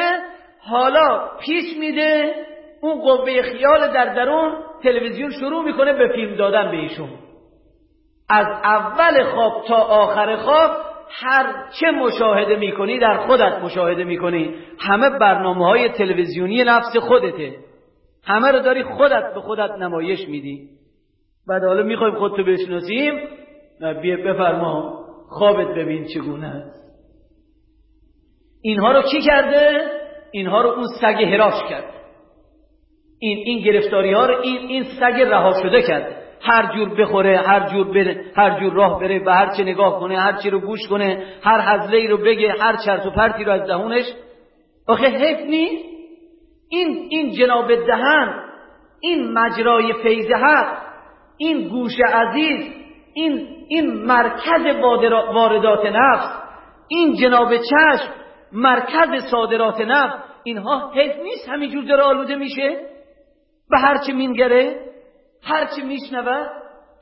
[0.61, 2.35] حالا پیش میده
[2.81, 4.53] اون قوه خیال در درون
[4.83, 7.09] تلویزیون شروع می‌کنه به فیلم دادن به ایشون.
[8.31, 10.71] از اول خواب تا آخر خواب
[11.11, 11.47] هر
[11.81, 14.55] چه مشاهده می‌کنی در خودت مشاهده می‌کنی.
[14.81, 17.55] همه برنامه های تلویزیونی نفس خودته.
[18.27, 20.69] همه رو داری خودت به خودت نمایش میدی.
[21.49, 23.13] بعد حالا می‌خوایم خودتو بشناسیم.
[24.03, 25.07] بیا بفرما.
[25.29, 26.87] خوابت ببین چگونه است.
[28.63, 29.81] اینها رو کی کرده؟
[30.31, 31.93] اینها رو اون سگ هراش کرد.
[33.19, 36.17] این این گرفتاری ها رو این این سگ رها شده کرد.
[36.41, 40.21] هر جور بخوره هر جور بره هر جور راه بره به هر چه نگاه کنه
[40.21, 43.67] هر چی رو گوش کنه هر حزله رو بگه هر چرت و پرتی رو از
[43.67, 44.05] دهونش.
[44.89, 45.96] آخه حیف نیست؟
[46.69, 48.43] این این جناب دهن
[49.01, 50.77] این مجرای فیض حق
[51.39, 52.73] این گوش عزیز
[53.15, 54.77] این این مرکز
[55.35, 56.43] واردات نفس
[56.89, 58.13] این جناب چشم
[58.53, 62.81] مرکز صادرات نفس اینها حیف نیست همینجور داره آلوده میشه؟
[63.71, 64.81] به هرچی مینگره
[65.43, 66.47] هرچی میشنوه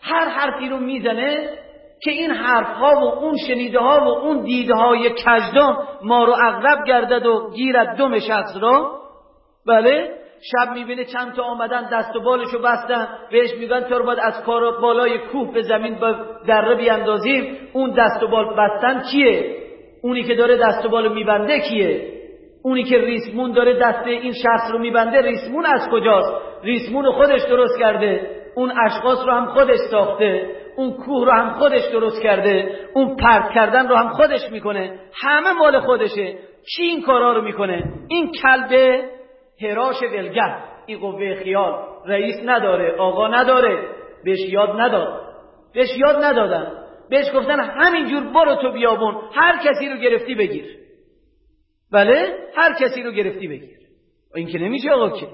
[0.03, 1.59] هر حرفی رو می‌زنه
[2.03, 6.85] که این حرفها و اون شنیده ها و اون دیده های کجدم ما رو اغرب
[6.87, 9.04] گردد و گیرد دم شخص رو
[9.66, 10.11] بله؟
[10.53, 14.42] شب می‌بینه چند تا آمدن دست و بالشو بستن بهش میگن تو رو باید از
[14.46, 16.14] کار بالای کوه به زمین با
[16.48, 17.57] دره بیاندازیم.
[17.72, 19.57] اون دست و بال بستن کیه
[20.03, 22.14] اونی که داره دست و بال میبنده کیه؟
[22.62, 27.79] اونی که ریسمون داره دست این شخص رو میبنده ریسمون از کجاست؟ ریسمون خودش درست
[27.79, 28.31] کرده.
[28.57, 30.50] اون اشخاص رو هم خودش ساخته.
[30.77, 32.79] اون کوه رو هم خودش درست کرده.
[32.94, 34.98] اون پرت کردن رو هم خودش می‌کنه.
[35.22, 36.35] همه مال خودشه.
[36.77, 39.05] کی این کارا رو می‌کنه؟ این کلبه
[39.62, 41.87] هراش ولگر این قوه خیال.
[42.07, 43.88] رئیس نداره آقا نداره.
[44.25, 45.21] بهش یاد نداد.
[45.75, 46.73] بهش یاد ندادن.
[47.11, 49.14] بهش گفتن همینجور برو تو بیابون.
[49.35, 50.67] هر کسی رو گرفتی بگیر.
[51.93, 53.79] بله؟ هر کسی رو گرفتی بگیر.
[54.35, 55.27] این که نمیشه آقا که.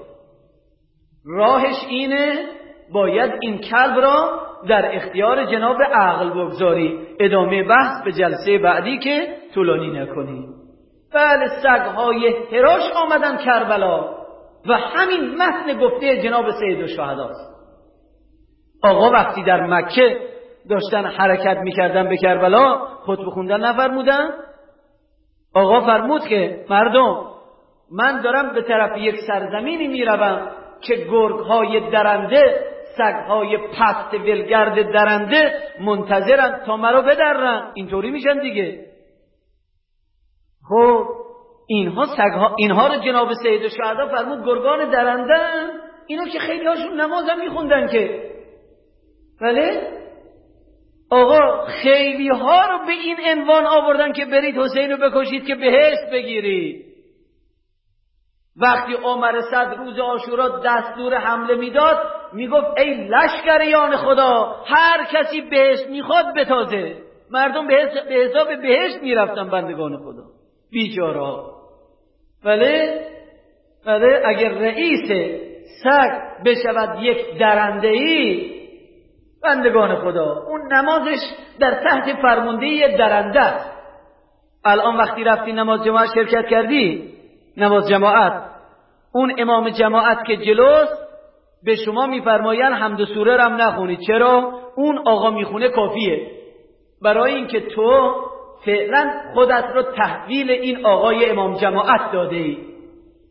[1.25, 2.45] راهش اینه
[2.93, 7.07] باید این کلب را در اختیار جناب عقل بگذاری.
[7.19, 10.60] ادامه بحث به جلسه بعدی که طولانی نکنی
[11.13, 14.21] بله سگهای هراش آمدن کربلا
[14.67, 17.51] و همین متن گفته جناب سید و شهداست
[18.83, 20.17] آقا وقتی در مکه
[20.69, 24.29] داشتن حرکت می‌کردن به کربلا خود بخوندن نفرمودن؟
[25.55, 27.25] آقا فرمود که مردم
[27.91, 36.59] من دارم به طرف یک سرزمینی می‌روم که گرگهای درنده سگهای پست ولگرد درنده منتظرن
[36.65, 37.71] تا مرا بدرن.
[37.73, 38.90] اینطوری میشن دیگه.
[40.71, 41.07] خب
[41.67, 45.69] اینها سگها اینها رو جناب سید شهدا فرمود گرگان درندن
[46.07, 48.31] اینا که خیلی هاشون نماز هم میخوندن که.
[49.41, 49.97] بله؟
[51.09, 56.11] آقا خیلی ها رو به این عنوان آوردن که برید حسین رو بکشید که بهشت
[56.11, 56.85] بگیرید.
[58.61, 61.97] وقتی عمر صد روز آشورا دستور حمله می‌داد
[62.33, 66.95] می‌گفت ای لشکریان خدا هر کسی بهشت می‌خواد بتازه.
[67.31, 70.40] مردم به حساب بهشت می‌رفتن بندگان خدا.
[70.71, 71.51] بیچارا
[72.45, 73.01] بله؟
[73.85, 75.11] بله اگر رئیس
[75.83, 78.51] سگ بشود یک درنده ای
[79.43, 81.19] بندگان خدا اون نمازش
[81.59, 83.71] در تحت فرمانده درنده است.
[84.65, 87.13] الان وقتی رفتی نماز جماعت شرکت کردی
[87.57, 88.43] نماز جماعت.
[89.13, 91.01] اون امام جماعت که جلوست
[91.63, 96.27] به شما میفرماین حمد و سوره رم نخونید چرا؟ اون آقا می‌خونه کافیه.
[97.01, 98.13] برای اینکه تو
[98.65, 102.57] فعلا خودت رو تحویل این آقای امام جماعت داده ای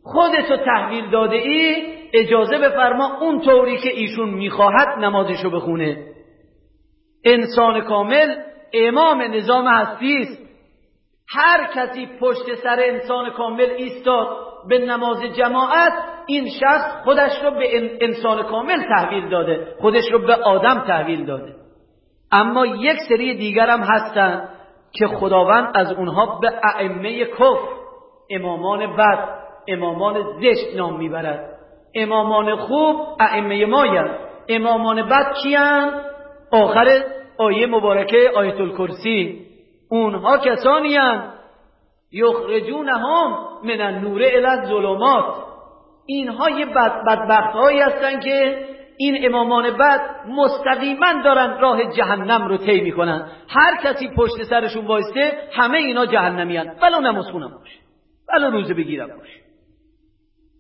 [0.03, 1.76] خودت رو تحویل داده ای
[2.12, 6.07] اجازه بفرما اون طوری که ایشون می‌خواهد نمازشو بخونه.
[7.24, 8.35] انسان کامل
[8.74, 10.41] امام نظام هستی است.
[11.28, 14.28] هر کسی پشت سر انسان کامل ایستاد
[14.68, 15.93] به نماز جماعت
[16.26, 21.55] این شخص خودش رو به انسان کامل تحویل داده خودش رو به آدم تحویل داده.
[22.33, 24.49] اما یک سری دیگر هم هستن
[24.93, 27.68] که خداوند از اونها به ائمه کفر
[28.30, 29.28] امامان بد
[29.68, 31.59] امامان زشت نام می‌برد.
[31.95, 34.18] امامان خوب ائمه مایند
[34.49, 36.01] امامان بد کیان
[36.53, 37.05] آخر
[37.38, 39.47] آیه مبارکه آیت الکرسی
[39.91, 41.41] اونها کسانی هستند
[42.12, 45.24] یخرجونهم من النور الی الظلمات.
[46.07, 48.66] اینها یه بد بدبخت هایی هستن که
[49.03, 53.31] این امامان بد مستقیما دارن راه جهنم رو طی می‌کنن.
[53.49, 57.79] هر کسی پشت سرشون وایسته همه اینا جهنمیان ولو نماز خونم باشه
[58.29, 59.41] ولو روزه بگیرم باشه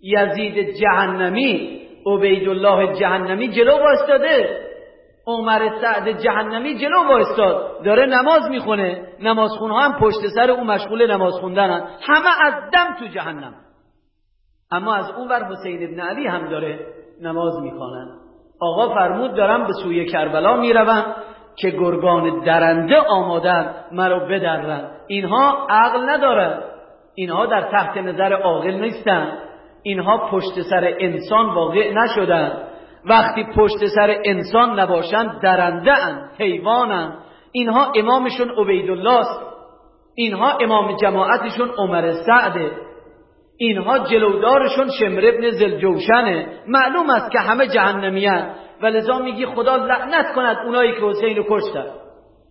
[0.02, 4.66] یزید جهنمی عبیدالله جهنمی جلو وایستاده.
[5.26, 7.84] عمر سعد جهنمی جلو وایستاد.
[7.84, 9.08] داره نماز می‌خونه.
[9.20, 11.88] نمازخونها هم پشت سر او مشغول نماز خوندنن.
[12.02, 13.54] همه از دم تو جهنم.
[14.70, 16.86] اما از اون ور حسین ابن علی هم داره
[17.20, 18.19] نماز می‌خوانن.
[18.60, 21.14] آقا فرمود دارم به سوی کربلا می‌روم
[21.56, 24.90] که گرگان درنده آمادن مرا بدرن.
[25.06, 26.62] اینها عقل ندارن
[27.14, 29.32] اینها در تحت نظر عاقل نیستن.
[29.82, 32.52] اینها پشت سر انسان واقع نشدن.
[33.04, 35.92] وقتی پشت سر انسان نباشن درنده
[36.38, 37.12] ان
[37.52, 39.40] اینها امامشون عبیدالله است.
[40.14, 42.70] اینها امام جماعتشون عمر سعده
[43.62, 46.46] اینها جلودارشون شمر ابن زلجوشنه.
[46.68, 48.50] معلوم است که همه جهنمیان.
[48.82, 51.86] و لذا میگی خدا لعنت کند اونایی که حسین رو کشتن.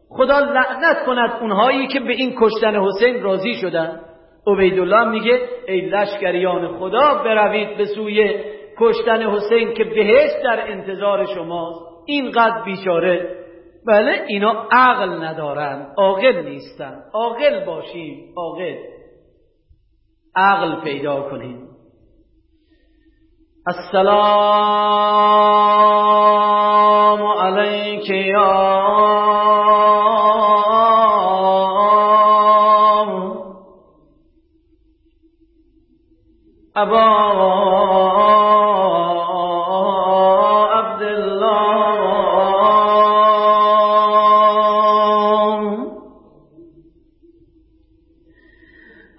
[0.10, 3.99] خدا لعنت کند اونهایی که به این کشتن حسین راضی شدن.
[4.47, 8.43] عبیدالله میگه ای لشکریان خدا بروید به سوی
[8.80, 11.80] کشتن حسین که بهشت در انتظار شماست.
[12.05, 13.36] اینقدر بیچاره.
[13.88, 15.88] بله اینا عقل ندارن.
[15.97, 16.99] عاقل نیستن.
[17.14, 18.99] عاقل باشیم عاقل.
[20.36, 21.69] عقل پیدا کنیم.
[23.65, 24.19] السلام
[27.23, 28.49] علیک یا
[36.75, 37.19] ابا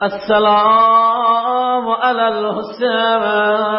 [0.00, 0.89] السلام
[2.10, 3.70] على الحسين.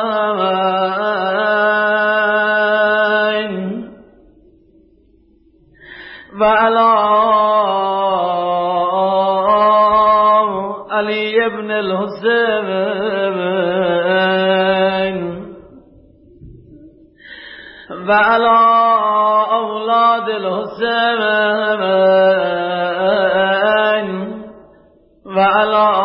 [6.41, 6.91] وعلى
[10.91, 13.11] علي بن الحسين.
[18.07, 18.59] وعلى
[19.51, 21.81] أولاد الحسين.
[25.25, 26.00] وعلى